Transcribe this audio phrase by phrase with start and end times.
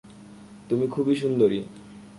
[0.69, 1.59] তুমি খুবই সুন্দরী।